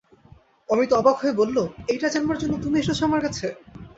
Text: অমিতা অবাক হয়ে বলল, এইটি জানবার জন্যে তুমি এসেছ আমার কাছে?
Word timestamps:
অমিতা 0.69 0.95
অবাক 0.97 1.15
হয়ে 1.21 1.37
বলল, 1.41 1.57
এইটি 1.91 2.07
জানবার 2.13 2.39
জন্যে 2.41 2.57
তুমি 2.63 2.75
এসেছ 2.79 2.99
আমার 3.07 3.21
কাছে? 3.25 3.47